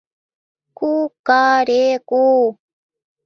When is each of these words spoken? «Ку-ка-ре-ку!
«Ку-ка-ре-ку! 0.77 2.25